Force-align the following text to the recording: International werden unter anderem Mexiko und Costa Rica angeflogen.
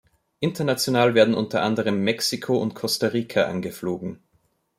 International 0.41 1.13
werden 1.13 1.35
unter 1.35 1.61
anderem 1.61 2.03
Mexiko 2.03 2.57
und 2.57 2.73
Costa 2.73 3.05
Rica 3.05 3.43
angeflogen. 3.43 4.17